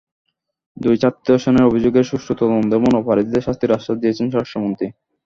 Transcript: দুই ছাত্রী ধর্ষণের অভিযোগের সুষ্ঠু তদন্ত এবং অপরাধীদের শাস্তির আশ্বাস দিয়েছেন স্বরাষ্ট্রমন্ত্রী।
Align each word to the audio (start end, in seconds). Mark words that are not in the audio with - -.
দুই 0.77 0.95
ছাত্রী 1.01 1.23
ধর্ষণের 1.27 1.67
অভিযোগের 1.69 2.09
সুষ্ঠু 2.09 2.33
তদন্ত 2.35 2.71
এবং 2.73 2.89
অপরাধীদের 2.95 3.45
শাস্তির 3.47 3.75
আশ্বাস 3.77 3.97
দিয়েছেন 3.99 4.25
স্বরাষ্ট্রমন্ত্রী। 4.29 4.87